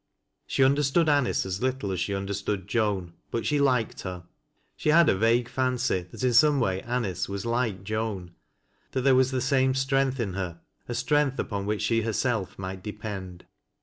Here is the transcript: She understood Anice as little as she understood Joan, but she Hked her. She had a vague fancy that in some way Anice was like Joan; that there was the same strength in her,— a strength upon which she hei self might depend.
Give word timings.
She 0.47 0.63
understood 0.63 1.07
Anice 1.07 1.45
as 1.45 1.61
little 1.61 1.91
as 1.91 1.99
she 1.99 2.15
understood 2.15 2.67
Joan, 2.67 3.13
but 3.29 3.45
she 3.45 3.59
Hked 3.59 4.01
her. 4.01 4.23
She 4.75 4.89
had 4.89 5.07
a 5.09 5.15
vague 5.15 5.47
fancy 5.47 6.07
that 6.09 6.23
in 6.23 6.33
some 6.33 6.59
way 6.59 6.81
Anice 6.81 7.29
was 7.29 7.45
like 7.45 7.83
Joan; 7.83 8.31
that 8.93 9.01
there 9.01 9.13
was 9.13 9.29
the 9.29 9.41
same 9.41 9.75
strength 9.75 10.19
in 10.19 10.33
her,— 10.33 10.59
a 10.89 10.95
strength 10.95 11.37
upon 11.37 11.67
which 11.67 11.83
she 11.83 12.01
hei 12.01 12.13
self 12.13 12.57
might 12.57 12.81
depend. 12.83 13.45